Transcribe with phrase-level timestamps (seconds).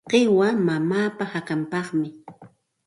[0.09, 2.07] Qiwa mamaapa hakanpaqmi.